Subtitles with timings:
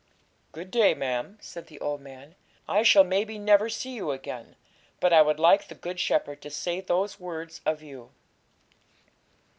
[0.51, 2.33] 'Good day, ma'am,' said the old man;
[2.67, 4.55] 'I shall, maybe, never see you again;
[4.99, 8.09] but I would like the Good Shepherd to say those words of you.'